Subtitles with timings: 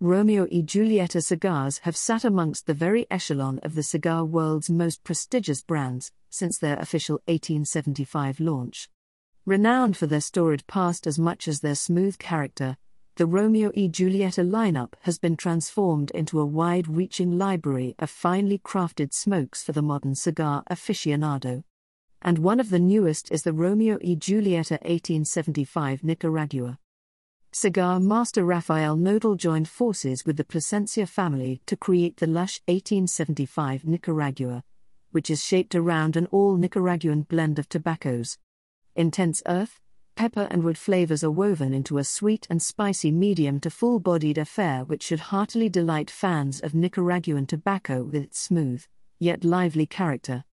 [0.00, 5.02] Romeo y Julieta cigars have sat amongst the very echelon of the cigar world's most
[5.02, 8.88] prestigious brands since their official 1875 launch.
[9.44, 12.76] Renowned for their storied past as much as their smooth character,
[13.16, 18.58] the Romeo y Julieta lineup has been transformed into a wide reaching library of finely
[18.58, 21.64] crafted smokes for the modern cigar aficionado.
[22.22, 26.78] And one of the newest is the Romeo y Julieta 1875 Nicaragua.
[27.52, 33.86] Cigar master Rafael Nodal joined forces with the Plasencia family to create the lush 1875
[33.86, 34.62] Nicaragua,
[35.12, 38.36] which is shaped around an all Nicaraguan blend of tobaccos.
[38.96, 39.80] Intense earth,
[40.14, 44.36] pepper, and wood flavors are woven into a sweet and spicy medium to full bodied
[44.36, 48.84] affair which should heartily delight fans of Nicaraguan tobacco with its smooth,
[49.18, 50.44] yet lively character.